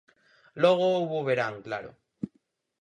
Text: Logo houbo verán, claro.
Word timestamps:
Logo 0.63 0.83
houbo 0.95 1.25
verán, 1.29 1.53
claro. 1.67 1.91